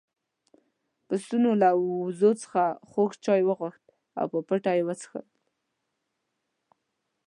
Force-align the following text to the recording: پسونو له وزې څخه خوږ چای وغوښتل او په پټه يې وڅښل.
پسونو 1.07 1.51
له 1.61 1.69
وزې 2.01 2.31
څخه 2.41 2.63
خوږ 2.89 3.11
چای 3.25 3.41
وغوښتل 3.45 3.95
او 4.19 4.25
په 4.31 4.39
پټه 4.47 4.71
يې 4.77 4.83
وڅښل. 4.87 5.25